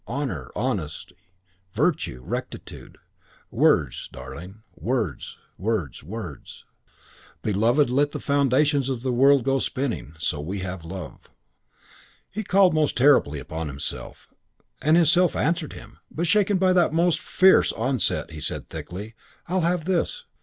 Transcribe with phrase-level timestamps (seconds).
[0.07, 1.15] Honour, honesty,
[1.75, 2.97] virtue, rectitude
[3.51, 6.65] words, darling, words, words, words!
[7.43, 11.29] Beloved, let the foundations of the world go spinning, so we have love."
[12.31, 14.33] He called most terribly upon himself,
[14.81, 19.13] and his self answered him; but shaken by that most fierce onset he said thickly,
[19.47, 20.23] "I'll have this.